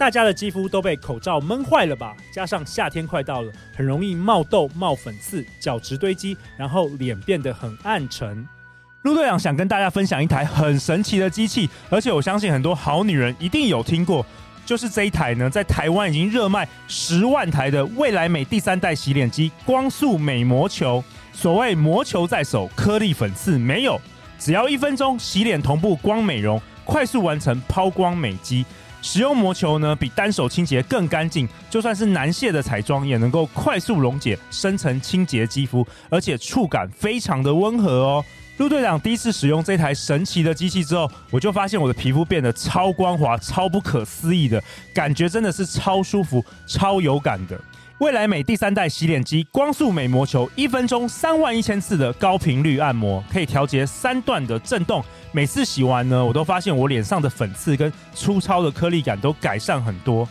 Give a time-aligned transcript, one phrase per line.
[0.00, 2.16] 大家的肌肤都被口罩闷坏了吧？
[2.32, 8.48] 加上夏天快到了，很容易冒痘、冒粉刺、角质堆积，然后脸变得很暗沉。
[9.02, 14.24] 陆队长想跟大家分享一台很神奇的机器，而且我相信很多好女人一定有听过，
[14.64, 21.04] 就是这一台呢，在台湾已经热卖十万台的未来美第三代洗脸机——光速美魔球。
[21.34, 24.00] 所谓魔球在手，颗粒粉刺没有，
[24.38, 28.64] 只要一分钟洗脸同步光美容，快速完成抛光美肌。
[29.02, 38.24] 使用魔球呢，比单手清洁更干净，就算是难卸的彩妆也能够快速溶解深层清洁肌肤，而且触感非常的温和哦。
[38.58, 47.58] 陆队长第一次使用这台神奇的机器之后，我就发现我的皮肤变得超光滑、超不可思议的感觉，真的是超舒服、超有感的。
[48.00, 55.04] 未来美第三代洗脸机光速美魔球，一分钟三万一千次的高频率按摩，可以调节三段的震动。
[55.32, 60.26] 每次洗完呢，我都发现我脸上的粉刺跟粗糙的颗粒感都改善很多。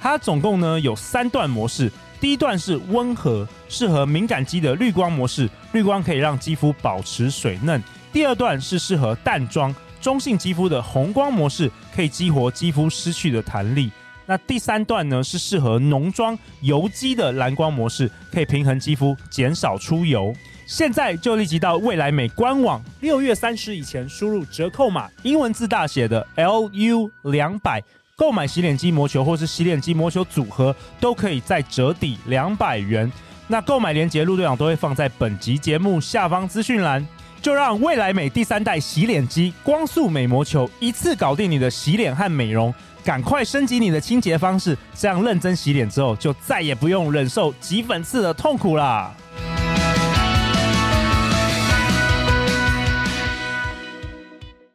[0.00, 7.82] 它总共呢有三段模式，第一段是温和，适合敏感肌的绿光模式，绿光可以让肌肤保持水嫩。
[8.12, 13.90] 第二段是适合淡妆、中性肌肤的红光模式，可以激活肌肤失去的弹力。
[14.28, 20.34] 那第三段呢，是适合浓妆油肌的蓝光模式，可以平衡肌肤，减少出油。
[20.66, 27.82] 现在就立即到未来美官网，六月三十以前输入折扣码，英文字大写的 LU 两百，
[28.16, 33.10] 购买洗脸机魔球或是洗脸机魔球组合，都可以再折抵两百元。
[33.46, 37.08] 那购买链接陆队长都会放在本集节目下方资讯栏。
[37.48, 42.74] 就让未来美第三代洗脸机光速美膜球一次搞定你的洗脸和美容。
[43.02, 49.14] 赶快升级你的清洁方式，这样认真洗脸之后，就再也不用忍受挤粉刺的痛苦啦！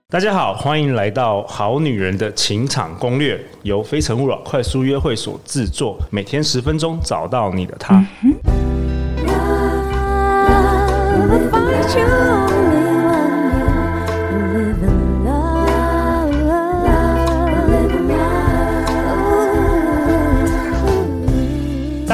[0.10, 8.04] 大家好，欢迎来到《好女人的情场攻略》，由非诚勿扰快速约会所制作，每天十分钟，找到你的他。
[8.24, 8.34] 嗯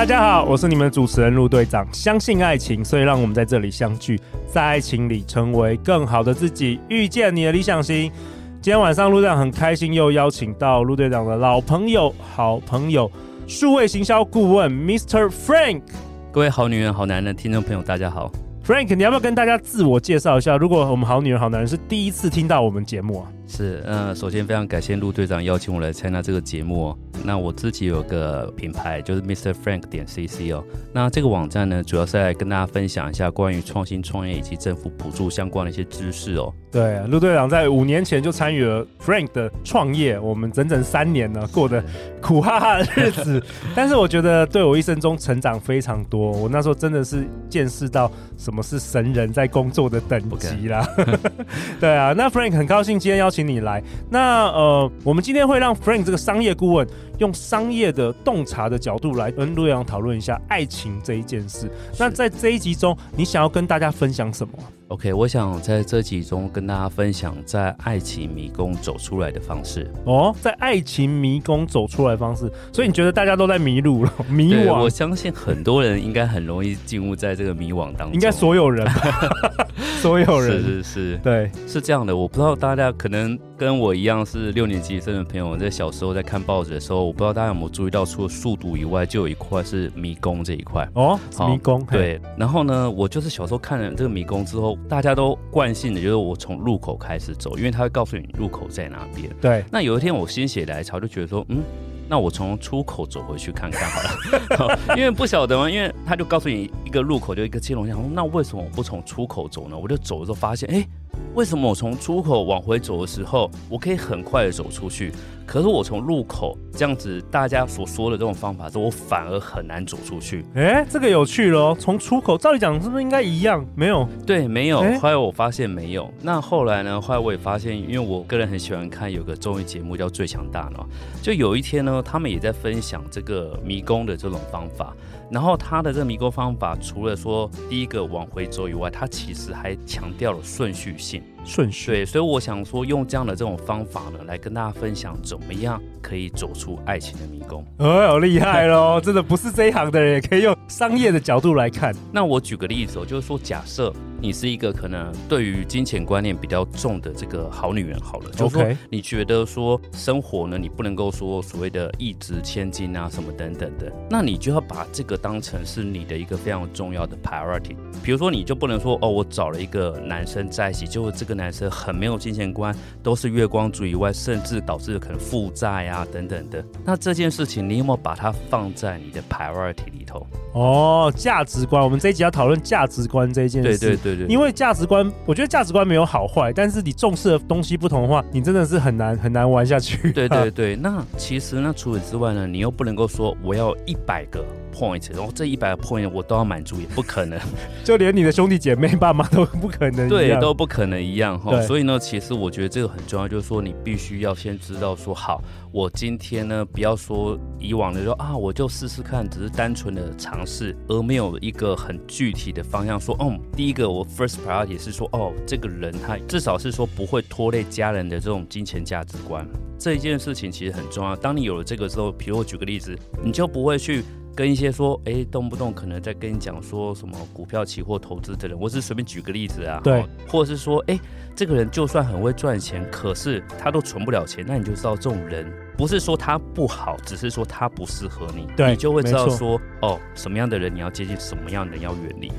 [0.10, 1.88] 大家好，我是你们的主持人陆队长。
[1.94, 4.20] 相信爱情，所以让我们在这里相聚，
[4.52, 8.12] 在爱情里成为更好的自己，遇见你的理想型。
[8.60, 13.12] 今天晚上陆队长很开心，又邀请到陆队长的老朋友、好朋友，
[13.46, 15.30] 数位行销顾问 Mr.
[15.30, 15.84] Frank。
[16.32, 18.32] 各位好女人、好男人听众朋友，大家好。
[18.70, 20.56] Frank，你要不要跟大家自我介绍一下？
[20.56, 23.32] 如果我们好女人、好男人是第一次听到我们节目啊？
[23.48, 26.96] 是，嗯、呃，首先非常感谢陆队长邀请我来参加这个节目。
[27.24, 29.54] 那我自己有个品牌，就是 Mr.
[29.54, 30.64] Frank 点 CC 哦。
[30.94, 36.54] 那这个网站呢，主要是来跟大家分享一下关于创新创业以及政府补助相关的一些知识哦。
[36.72, 41.84] 对啊，陆队长在五年前就参与了 Frank 的创业，我们整整三年呢，过得
[42.22, 43.44] 苦哈哈的日子。
[43.76, 46.32] 但是我觉得对我一生中成长非常多。
[46.32, 50.86] 我那时候真的是见识到什么是神人在工作的等级啦。
[51.80, 53.30] 对啊，那 Frank 很高兴今天邀。
[53.30, 56.88] 请你来，那呃，我们今天会让 Frank 这个商业顾问
[57.20, 61.70] 用商业的洞察的角度来跟陆阳讨论一下爱情这一件事。
[61.98, 64.54] 那在这一集中，你想要跟大家分享什么
[64.88, 69.92] ？OK，我想在这集中跟大家分享在爱情迷宫走出来的方式。
[70.06, 74.14] 哦，在爱情迷宫走出来的方式，所以你觉得大家都在迷路了？
[74.28, 74.82] 迷惘？
[74.82, 78.14] 我相信很多人应该很容易进入在这个迷惘当中。
[78.14, 79.30] 应该所有人吧，
[80.02, 82.16] 所有人是是是，对，是这样的。
[82.16, 90.88] 我不知道大家可能跟我一样是六年级生的朋友，在小时候在看报纸的时候，我不知道大家有没有注意到，除了速读以外，就有一块是迷宫这一块。
[90.96, 91.86] 哦，迷宫。
[91.92, 95.38] 对，然后呢，我就是小时候看了这个迷宫之后，大家都。
[95.52, 99.30] 惯性的就是我从入口开始走，因为他会告诉你入口在哪边。
[99.42, 101.62] 对，那有一天我心血来潮就觉得说，嗯，
[102.08, 109.78] 那我从出口走回去看看好了， 因为不晓得嘛，因为他就告诉你一个路口就一个接龙，想说那为什么我不从出口走呢？
[109.78, 110.88] 我就走的时候发现，哎、欸，
[111.36, 115.12] 为什么我从出口往回走的时候，我可以很快的走出去？
[115.50, 120.46] 可是我从入口这样子，大家所说的这种方法，我反而很难走出去。
[120.54, 121.76] 哎，这个有趣喽！
[121.80, 123.66] 从出口，照理讲是不是应该一样？
[123.76, 124.80] 没有，对，没有。
[125.00, 126.08] 后来我发现没有。
[126.22, 127.02] 那后来呢？
[127.02, 130.88] 后来我也发现，因为我个人很喜欢看有个综艺节目叫《最强大脑》，
[131.26, 134.96] 就有一天呢，他们也在分享这个迷宫的这种方法。
[135.32, 141.24] 然后他的这个迷宫方法，除了说第一个往回走以外，他其实还强调了顺序性。
[141.46, 147.66] 顺序对，所以我想说，用这样的这种方法呢，来跟大家分享怎么样可以走出爱情的迷宫。
[147.78, 149.00] 哦，好厉害喽！
[149.02, 151.94] 真的不是这一行的人也可以用商业的角度来看。
[152.12, 167.76] 那我举个例子哦，就是说，假设你是一个可能对于金钱观念比较重的这个好女人，好了，就是说你觉得说生活呢，你不能够说所谓的一掷千金啊什么等等的，那你就要把这个当成是你的一个非常重要的 priority。
[168.04, 176.64] 比如说，你就不能说哦，我找了一个男生在一起，结果这个男生很没有金钱观，都是月光族以外，甚至导致可能负债啊等等的。
[176.84, 180.28] 那这件事情，你有没有把它放在你的 priority 里头？
[180.54, 183.78] 哦，价值观，我们这一集要讨论价值观这一件事。
[183.78, 190.12] 对对对对对，因为价值观，我觉得价值观没有好坏，但是你重视的东西不同的话，你真的是很难很难玩下去。
[190.12, 197.40] 对对对，那其实那，除此之外呢，你又不能够说我要一百个 point，然后这一百个 point 我都要满足，也不可能。
[197.84, 201.60] 就连你的兄弟姐妹、爸妈都不可能，对，都不可能一样哈。
[201.62, 205.42] 所以呢，其实我觉得这个很重要，就是说你必须要先知道说，好，
[205.72, 213.00] 我今天呢，不要说以往的说啊，我就试试看，只是单纯的尝试，而没有一个很具体的方向。
[213.00, 221.16] 说，嗯，第一个我 first priority 是说，哦，这个人他至少是说不会拖累家人的这种金钱价值观，这一件事情其实很重要。
[221.16, 224.04] 当你有了这个之后，比如我举个例子，你就不会去。
[224.40, 230.98] 跟一些说，哎，动不动可能在跟你讲说什么股票、期货投资的人，我只是随便举个例子啊，对，或者是说，哎，
[231.36, 235.46] 这个人就算很会赚钱，可是他都存不了钱，那你就知道这种人
[235.78, 242.32] 不是说他不好，只是说他不适合你，对，你就会知道说，哦，什么样的人你要接近，什么样的人要远离。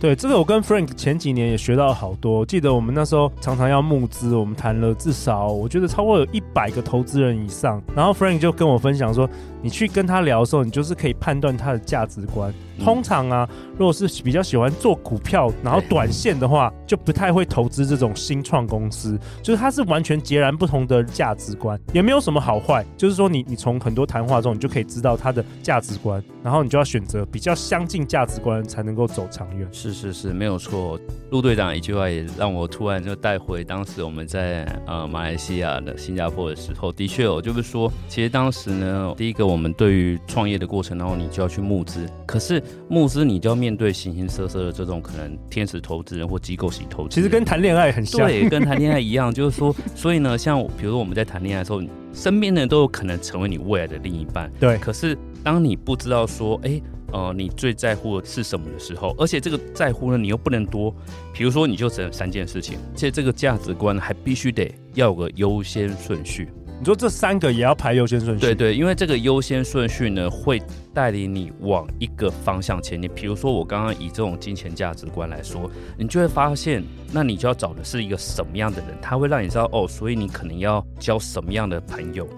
[0.00, 2.46] 对，这个我跟 Frank 前几年也学到好多。
[2.46, 7.82] 记得我们那时候常常要募资，我们谈了至少我觉得超过有一百个投资人以上。
[7.96, 9.28] 然后 Frank 就跟我分享说，
[9.60, 12.54] 你去跟他聊的时候，你就是可以判断他的价值观。
[12.84, 19.18] 通常啊，如果是比较喜欢做股票，然后短线的话，就不太会投资这种新创公司。
[19.42, 22.86] 就是它是完全截然不同的价值观，也没有什么好坏。
[22.96, 29.66] 就是说你，你你从很多谈话中，你就可以知道他的价值观，然后你就要选择比较相近价值观，才能够走长远。
[29.72, 30.98] 是是是是，没有错。
[31.30, 51.82] 陆队长一句话也让我突然就带回当时我们在呃马来西亚的新加坡的时候，的确哦，就是说，其实当时呢，第一个我们对于创业的过程，然后你就要去募资，可是募资你就要面对形形色色的这种可能天使投资人或机构型投资，其实跟谈恋爱很像，对，跟谈恋爱一样，就是说，所以呢，像比如说我们在谈恋爱的时候，
[52.12, 56.80] 身边的人都有可能成为你未来的另一半，对，可是当你不知道说，哎。
[57.12, 59.14] 呃，你最在乎的是什么的时候？
[59.18, 60.94] 而且这个在乎呢，你又不能多。
[61.32, 66.48] 比如说，你就只能三件事情，而且这个价值观还必须得要有个优先顺序。
[66.80, 68.40] 你说这三个也要排优先顺序？
[68.40, 70.62] 对对，因为这个优先顺序呢，会
[70.94, 73.10] 带领你往一个方向前进。
[73.16, 82.28] 比如说，我刚刚以这种金钱价值观来说，你就会发现，那你就要找的是一个什么样的人，他会让你知道哦，所以你可能要交什么样的朋友。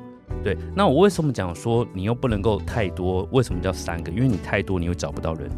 [0.42, 3.28] 对，那我为什么讲说你又不能够太多？
[3.32, 4.10] 为什么叫三个？
[4.12, 5.50] 因为你太多，你会找不到人。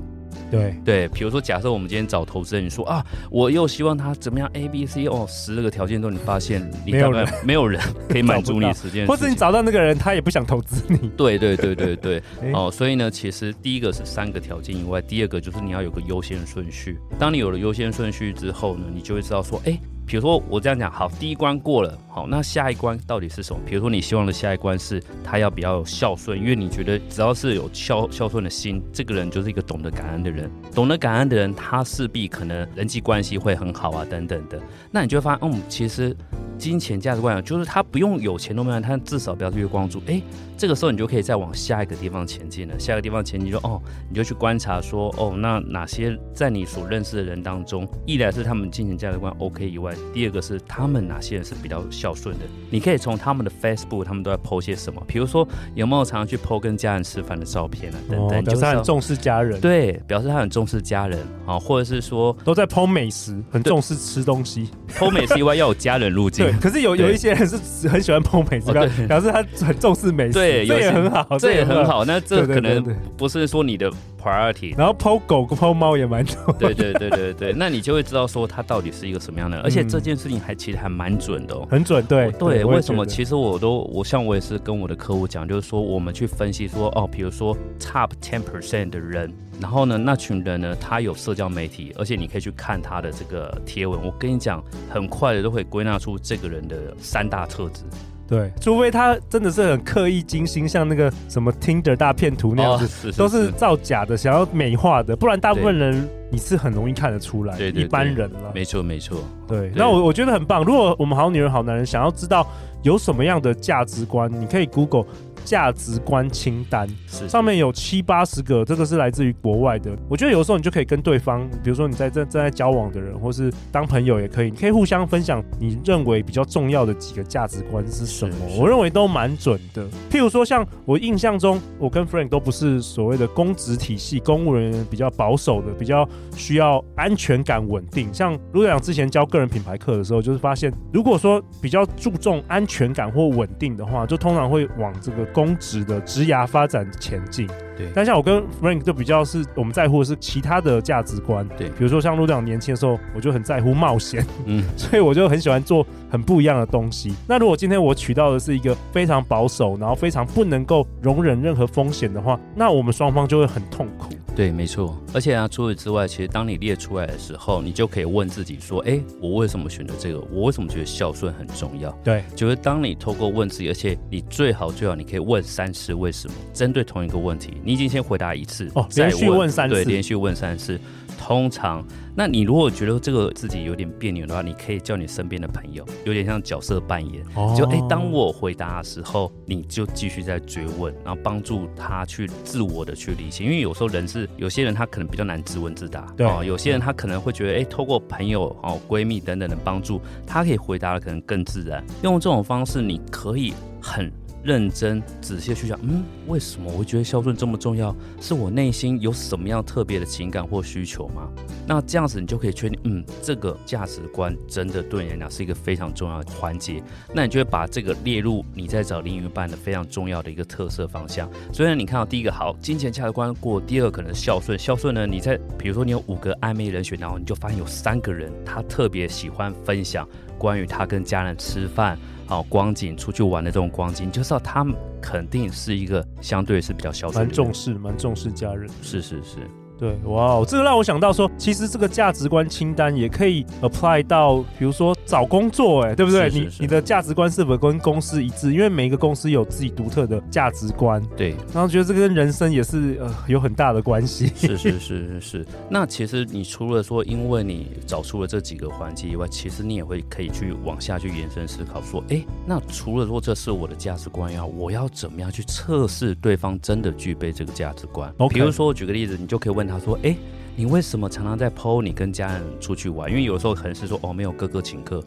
[0.51, 11.11] 对对，比如说，假设我们今天找投资人，你说啊，我又希望他怎么样？A、B、C 哦，十个条件都你发现你没有人没有人 可以满足你时间，或者你找到那个人，他也不想投资你。
[11.17, 16.99] 对对对对对， 哦，所以呢，其实第一个是三个条件以外，第二个就是你要有个优先顺序。
[17.19, 19.79] 当你有了优先顺序之后呢，你就会知道说，哎。
[20.13, 23.59] 比如说我这样讲，好，第一关过了，好，那下一关到底是什么？
[23.65, 30.51] 比如说你希望的下一关是他要比较孝顺，因为你觉得只要是有孝孝顺的心，这个人就是一个懂得感恩的人。
[30.75, 34.61] 懂得感恩的人，他势必可能人际关系会很好啊，等等的。
[34.91, 36.15] 那你就会发现，嗯，其实
[36.63, 40.01] 金钱价值观就是他不用有钱都没有，他至少不要月光族。
[40.07, 40.23] 哎，
[40.57, 42.79] 这个时候你就可以再往下一个地方前进了。
[42.79, 49.93] 下一个地方前进就哦，你就去观察说，哦，那哪些在你所认识的人当中，一来是他们金钱价值观 OK 以外。
[50.13, 72.85] 第二个是他们哪些人是比较孝顺的，你可以从他们的 Facebook，他们都在 po 些什么，比如说有没有常常去 po 跟家人吃饭的照片啊，等等，哦、表示他很重视家人，对，表示他很重视家人啊，或者是说都在 po 美食，很重视吃东西，po 美食以外要有家人入镜，对，可是有有一些人是很喜欢 po 美食，哦、表示他很重视美食，对，这也很好，这也很好，那这可能
[73.17, 73.91] 不是说你的。
[74.23, 82.65] Priority，然后抛狗抛猫也蛮多，对对对对对，那你就会知道说他到底是一个什么样的，而且这件事情还其实还蛮准的哦，很准，对对。
[82.65, 83.05] 为什么？
[83.05, 97.85] 其实我都我像我也是跟我的客户讲，就是说我们去分析说哦，比如说 Top ten percent 的人，然后呢那群人呢他有社交媒体，而且你可以去看他的这个贴文，我跟你讲，很快的都会归纳出这个人的三大特质。
[98.29, 107.55] 对，除非他真的是很刻意精心，像那个什么 Tinder 大骗徒那样子，哦、是是是都是造假的，想要美化的，不然大部分人你是很容易看得出来。
[107.59, 108.51] 对一般人了。
[108.55, 109.19] 没错没错。
[109.47, 110.65] 对，对那我我觉得很棒。
[110.65, 112.47] 如果我们好女人好男人想要知道
[112.83, 115.05] 有什么样的价值观，你可以 Google
[115.45, 119.91] 价值观清单，是上面有七八十个，这个是来自于国外的。
[120.09, 128.35] 我觉得有的时候你就可以跟对方，比如说你在正正在交往的人，或是当朋友也可以，你可以互相分享你认为比较重要的几个价值观是什么。
[128.59, 129.87] 我认为都蛮准的。
[130.11, 138.13] 譬如说，像我印象中，我跟 Frank 都不是所谓的公职体系，公务人员比较保守的，比较需要安全感、稳定。
[138.13, 147.49] 像卢队长之前教个人品牌课的时候，就是发现，如果说比较注重安全感或稳定的话，就通常会往这个公职的职涯发展前进。
[147.77, 151.47] 对，但像我跟 Frank 就比较是我们在乎的是其他的价值观。
[151.57, 157.15] 对，比如说像陆队长年轻的时候，我就很在乎冒险，嗯， 所以我就很喜欢做很不一样的东西。
[157.27, 164.11] 那如果今天我娶到的是一个非常保守，然后非常不能够容忍任何风险的话，那我们双方就会很痛苦。
[164.35, 164.97] 对，没错。
[165.13, 170.19] 而且啊，除此之外，其实当你列出来的时候，你就可以问自己说：哎，我为什么选择这个？
[170.33, 171.91] 我为什么觉得孝顺很重要？
[172.03, 180.81] 对，就是当你透过问自己，而且你最好最好你可以问三次为什么，针对同一个问题，你已经先回答一次，哦，连续问三次，对，连续问三次。
[181.25, 181.85] 通常，
[182.17, 193.47] 那你如果觉得这个自己有点别扭的话，你可以叫你身边的朋友，有点像角色扮演，哦、就哎，当我回答的时候，你就继续在追问，然后帮助他去自我的去理清。
[193.47, 201.85] 因为有时候人是有些人他可能比较难自问自答，对、哦，有些人他可能会觉得哎，透过朋友哦、闺蜜等等的帮助，他可以回答的可能更自然。
[202.03, 204.13] 用这种方式，你可以很。
[204.43, 207.95] 认真仔细去想，嗯，为什么我会觉得孝顺这么重要？
[208.21, 211.29] 是我内心有什么样特别的情感或需求吗？
[211.67, 216.83] 那这样子你就可以确定，嗯，这个价值观真的对你来讲是一个非常重要的环节。
[217.15, 221.31] 那你就会把这个列入你在找另一半的非常重要的一个特色方向。
[221.53, 224.59] 所以呢，你看到第一个好金钱价值观过，第二个可能孝顺。
[224.59, 230.07] 孝顺呢，你在比如说你有五个暧昧人选，然后你就发现有三个人他特别喜欢分享
[230.37, 231.97] 关于他跟家人吃饭。
[232.33, 238.67] 好光景，出去玩的这种光景，你就知道他们肯定是一个相对是比较孝顺、蛮重视、蛮重视家人。
[238.81, 239.37] 是是是。
[239.83, 246.31] 对，哇，这个让我想到说，其实这个价值观清单也可以 apply 到，比如说找工作，哎，对不对？
[246.31, 248.53] 是是是你你的价值观是否跟公司一致？
[248.53, 251.03] 因为每一个公司有自己独特的价值观。
[251.17, 254.31] 对，然后觉得这个跟人生也是呃有很大的关系。
[254.37, 255.47] 是是是是是。
[255.69, 268.35] 那其实你除了说，因为你找出了这几个环节以外，其实你也会可以去往下去延伸思考，说，哎，那除了说这是我的价值观要，我要怎么样去测试对方真的具备这个价值观？Okay.
[268.35, 269.72] 比如说，我举个例子，你就可以问他。
[269.73, 270.15] 他说：“哎，
[270.55, 273.09] 你为什么常常在 po 你跟家人出去玩？
[273.11, 275.03] 因为有时候可能是说哦，没有哥哥请客，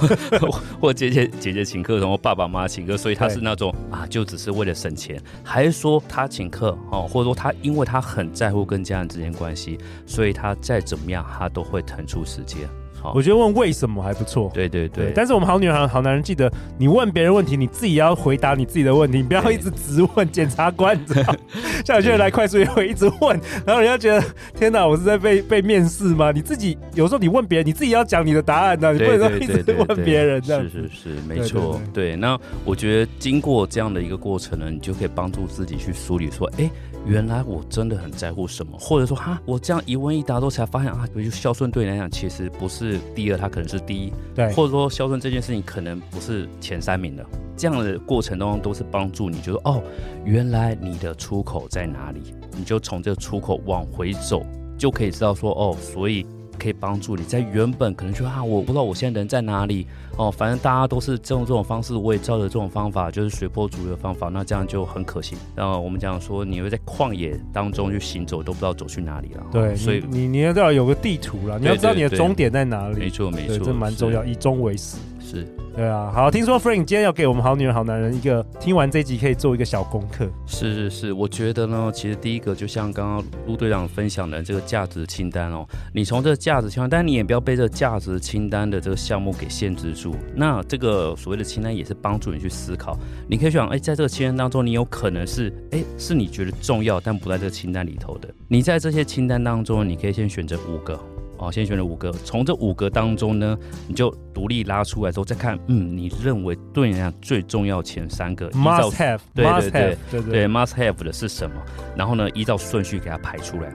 [0.80, 12.68] 或姐姐姐姐请客，然后爸爸妈妈请客，所以他是那种啊，就只是为了省钱，还是说他请客哦，或者说他因为他很在乎跟家人之间关系，所以他再怎么样，他都会腾出时间。”
[13.14, 21.34] 我觉得问为什么还不错，对对对，但是我们好女人好男人，记得你问别人问题，你自己要回答你自己的问题，你不要一直直问检察官，你知道？
[21.84, 26.32] 像有些人来快速约会一直问，然后人家觉得天哪，我是在被被面试吗？
[26.32, 30.62] 你自己有时候你问别人，你自己要讲你的答案呢，你不能说一直问别人这样。
[30.62, 31.80] 是是是，没错。
[31.92, 36.70] 对，那我觉得经过这样的一个过程呢，你就可以帮助自己去梳理说，哎。
[37.08, 47.24] 原来我真的很在乎什么，或者说哈，我这样一问一答之后才发现啊，比如孝顺对你来讲其实不是第二，他可能是第一，对，或者说孝顺这件事情可能不是前三名的，
[47.56, 49.82] 这样的过程当中都是帮助你，就是哦，
[50.24, 54.44] 原来你的出口在哪里，你就从这个出口往回走，
[54.76, 56.26] 就可以知道说哦，所以。
[56.56, 59.86] 可以帮助你在原本可能就啊，我不知道我现在人在哪里
[60.16, 65.36] 哦，反正大家都是这种这种方式，我也照着这种方法，就是随波逐流的方法，那这样就很可惜。
[65.54, 69.46] 然后我们讲说，你会在旷野当中去行走，都不知道走去哪里了。
[69.52, 72.98] 对，所以你你要知道有个地图了，你要知道你的终点在哪里。
[72.98, 74.96] 没错没错，这蛮重要，以终为始。
[75.26, 75.46] 是。
[75.74, 80.26] 对啊，好，听说 Frank 今天要给我们好女人好男人一个听完这集可以做一个小功课。
[80.46, 90.14] 是是是，我觉得呢，其实第一个就像刚刚陆队长分享的这个价值清单哦，你从这个价值清单，但你也不要被这个价值清单的这个项目给限制住。
[90.34, 92.96] 那这个所谓的清单也是帮助你去思考，
[93.28, 98.28] 你可以想，哎，在这个清单当中，你有可能是，哎，是你觉得重要但不在这个清单里头的。
[98.48, 100.98] 你在这些清单当中，你可以先选择五个。
[101.38, 111.56] 哦，先选了五个，从这五个当中呢，你就独立拉出来之后再看，嗯，你认为对你来讲最重要前三个，must have，对对，对，对，对，must have 的是什么？
[111.96, 113.72] 然后呢，依照顺序给它排出来，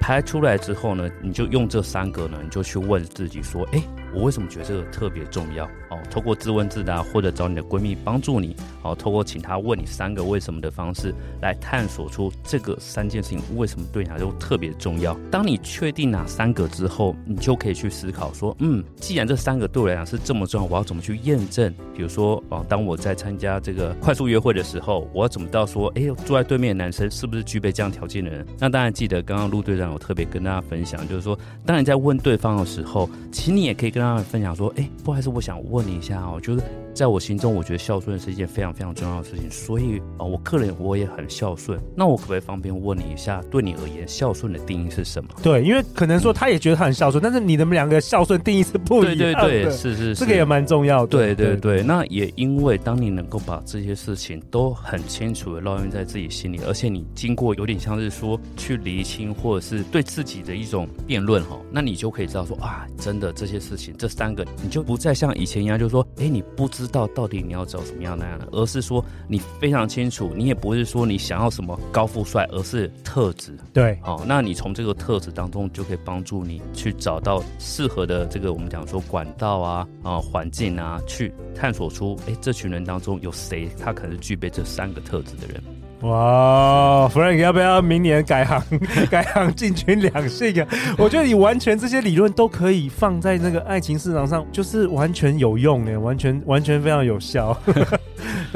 [0.00, 3.82] 排出来之后呢，你就用这三个呢，你就去问自己说，哎，
[4.16, 5.66] 我为什么觉得这个特别重要？
[5.90, 15.14] 哦，透过自问自答，或者找你的闺蜜帮助你，哦，透过请她问你三个为什么的方式，来探索出这个三件事情为什么对你来说特别重要。
[15.30, 21.72] 当你确定哪三个之后，你就可以去思考说，嗯，既然这三个对我来讲是这么重要，我要怎么去验证？
[21.94, 28.46] 比如说，哦，当我在参加这个快速约会的时候，我要怎么知道说，哎，坐在对面的男生是不是具备这样条件的人？
[28.58, 36.62] 那当然记得刚刚陆队长有特别跟大家分享，就是说，当你在问对方的时候，其实你也可以跟他们分享说，哎，不好意思，我想问你一下哦，就是。
[36.96, 41.78] 在我心中，我觉得孝顺是一件非常非常重要的事情，所以啊，我个人我也很孝顺。
[41.94, 45.28] 那我可不可以方便问你一下，对你而言，孝顺的定义是什么？
[45.42, 49.34] 对，因为可能说他也觉得他很孝顺，嗯、但是你们两个孝顺定义是不一样的。
[49.34, 51.08] 对对对，是是是，这个也蛮重要的。
[51.08, 67.66] 对对对，对，那也因为当你能够把这些事情都很清楚的烙印在自己心里，而且你经过有点像是说去厘清，或者是对自己的一种辩论哈，那你就可以知道说啊，真的这些事情，这三个你就不再像以前一样，就是说，哎，你不知道到底你要。
[67.66, 73.58] 找什么样那样的，而是说你非常清楚，你也不是说你想要什么高富帅，而是特质。
[73.72, 85.60] 对，好、哦，那你从这个特质当中就可以帮助你去找到适合的这个我们讲说管道啊啊环境啊，去探索出哎这群人当中有谁他可能具备这三个特质的人。
[86.06, 88.62] 哇，Frank 要不要明年改行
[89.10, 90.68] 改行进军两性啊？
[90.96, 97.56] 我觉得你完全这些理论都可以放在那个爱情市场上，就是完全有用诶，完全完全非常有效。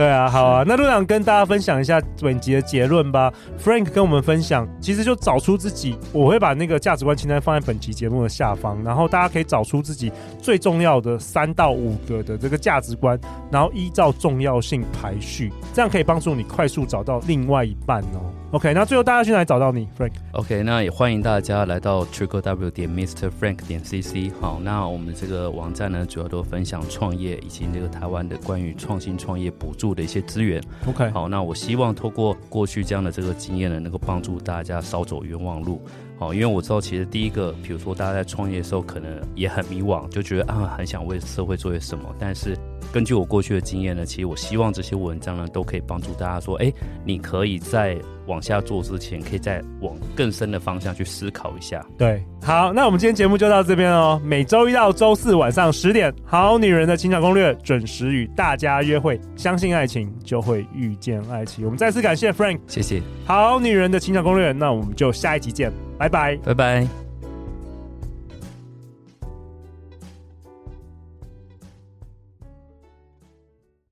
[0.00, 3.30] 对啊，好啊，那陆长跟大家分享一下本集的结论吧。
[3.62, 13.20] Frank 跟我们分享，其实就找出自己，我会把那个价值观清单放在本集节目的下方，然后大家可以找出自己最重要的三到五个的这个价值观，
[13.52, 18.32] 然后依照重要性排序，这样可以帮助你快速找到另外一半哦。
[18.52, 24.32] OK，那最后大家去哪里找到你，Frank？OK，、okay, 那也欢迎大家来到 Triple W 点 Mr Frank 点 CC。
[24.40, 30.62] 好，那我们这个网站呢，主要都分享创业以及这个台湾的关于创新创业补助的一些资源。
[30.86, 35.80] OK，好，那我希望透过过去这样的这个经验呢，能够帮助大家少走冤枉路。
[36.18, 42.56] 好，因为我知道其实第一个，比如说大家在创业的时候，可能也很迷惘，就觉得啊，很想为社会做些什么，但是。
[42.92, 46.72] 根据我过去的经验呢，其实我希望这些文章呢都可以帮助大家说，哎，
[47.04, 51.84] 你可以在往下做之前，可以再往更深的方向去思考一下。
[51.96, 54.20] 对，好，那我们今天节目就到这边哦。
[54.24, 59.20] 每周一到周四晚上十点，《好女人的情场攻略》准时与大家约会。
[59.36, 61.64] 相信爱情，就会遇见爱情。
[61.64, 63.00] 我们再次感谢 Frank，谢谢。
[63.24, 66.99] 好女人的情场攻略，那我们就下一集见，拜拜，拜拜。